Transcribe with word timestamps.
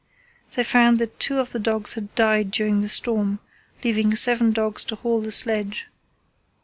They 0.55 0.63
found 0.63 0.97
that 0.97 1.19
two 1.19 1.37
of 1.37 1.51
the 1.51 1.59
dogs 1.59 1.93
had 1.93 2.15
died 2.15 2.49
during 2.49 2.79
the 2.81 2.89
storm, 2.89 3.37
leaving 3.83 4.15
seven 4.15 4.51
dogs 4.51 4.83
to 4.85 4.95
haul 4.95 5.21
the 5.21 5.31
sledge. 5.31 5.85